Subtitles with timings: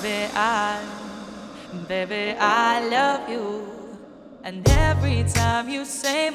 [0.00, 0.80] Baby, I,
[1.88, 3.66] baby, I love you.
[4.44, 6.30] And every time you say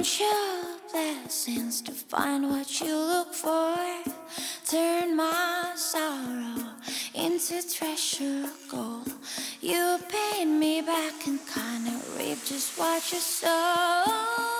[0.00, 3.76] Count your blessings to find what you look for.
[4.64, 6.56] Turn my sorrow
[7.12, 9.12] into treasure gold.
[9.60, 14.59] You paid me back in kinda reap just what you sow.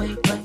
[0.00, 0.39] Shame,